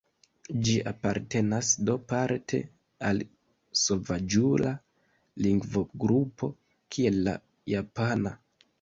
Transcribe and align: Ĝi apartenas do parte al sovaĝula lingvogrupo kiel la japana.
Ĝi 0.67 0.71
apartenas 0.91 1.69
do 1.89 1.95
parte 2.13 2.61
al 3.11 3.21
sovaĝula 3.83 4.75
lingvogrupo 5.47 6.53
kiel 6.97 7.25
la 7.33 7.41
japana. 7.79 8.39